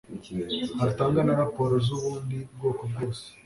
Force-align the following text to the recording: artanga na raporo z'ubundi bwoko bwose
artanga 0.83 1.19
na 1.23 1.33
raporo 1.41 1.73
z'ubundi 1.85 2.37
bwoko 2.55 2.81
bwose 2.91 3.25